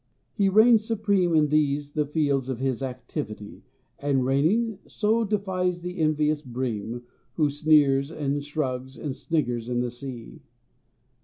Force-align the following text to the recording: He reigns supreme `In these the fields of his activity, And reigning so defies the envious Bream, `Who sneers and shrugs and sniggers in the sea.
He 0.33 0.49
reigns 0.49 0.83
supreme 0.83 1.33
`In 1.33 1.49
these 1.51 1.91
the 1.91 2.07
fields 2.07 2.49
of 2.49 2.57
his 2.57 2.81
activity, 2.81 3.61
And 3.99 4.25
reigning 4.25 4.79
so 4.87 5.23
defies 5.23 5.83
the 5.83 5.99
envious 5.99 6.41
Bream, 6.41 7.03
`Who 7.37 7.51
sneers 7.51 8.11
and 8.11 8.43
shrugs 8.43 8.97
and 8.97 9.15
sniggers 9.15 9.69
in 9.69 9.81
the 9.81 9.91
sea. 9.91 10.41